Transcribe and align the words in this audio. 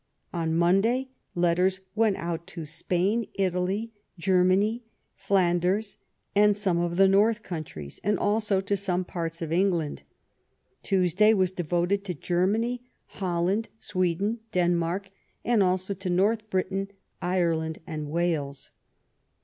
On 0.33 0.55
Monday 0.57 1.09
letters 1.35 1.79
went 1.93 2.15
out 2.17 2.47
to 2.47 2.65
Spain, 2.65 3.27
Italy, 3.35 3.91
Germany, 4.17 4.83
Flanders, 5.13 5.99
and 6.35 6.57
some 6.57 6.79
of 6.79 6.97
the 6.97 7.07
N'orth 7.07 7.43
countries, 7.43 7.99
and 8.03 8.17
also 8.17 8.61
to 8.61 8.75
some 8.75 9.05
parts 9.05 9.43
of 9.43 9.51
England. 9.51 10.01
Tuesday 10.81 11.35
was 11.35 11.51
devoted 11.51 12.03
to 12.05 12.15
Germany, 12.15 12.81
Holland, 13.09 13.69
Sweden, 13.77 14.39
Denmark, 14.51 15.11
and 15.45 15.61
also 15.61 15.93
to 15.93 16.09
North 16.09 16.49
Britain, 16.49 16.89
Ireland, 17.21 17.77
and 17.85 18.09
Wales. 18.09 18.71